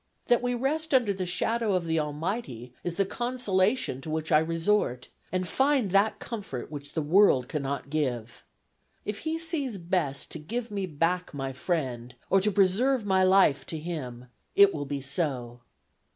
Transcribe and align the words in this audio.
That 0.29 0.41
we 0.41 0.55
rest 0.55 0.95
under 0.95 1.13
the 1.13 1.27
shadow 1.27 1.73
of 1.73 1.85
the 1.85 1.99
Almighty 1.99 2.73
is 2.83 2.95
the 2.95 3.05
consolation 3.05 4.01
to 4.01 4.09
which 4.09 4.31
I 4.31 4.39
resort, 4.39 5.09
and 5.31 5.47
find 5.47 5.91
that 5.91 6.17
comfort 6.17 6.71
which 6.71 6.93
the 6.93 7.03
world 7.03 7.47
cannot 7.47 7.91
give. 7.91 8.43
If 9.05 9.19
He 9.19 9.37
sees 9.37 9.77
best 9.77 10.31
to 10.31 10.39
give 10.39 10.71
me 10.71 10.87
back 10.87 11.35
my 11.35 11.53
friend, 11.53 12.15
or 12.31 12.41
to 12.41 12.51
preserve 12.51 13.05
my 13.05 13.21
life 13.21 13.63
to 13.67 13.77
him, 13.77 14.25
it 14.55 14.73
will 14.73 14.85
be 14.85 15.01
so." 15.01 15.59